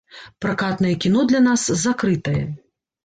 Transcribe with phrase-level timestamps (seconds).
[0.45, 2.43] Пракатнае кіно для нас закрытае.